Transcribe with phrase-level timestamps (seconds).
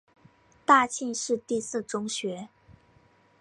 [0.65, 2.49] 大庆市第四中学。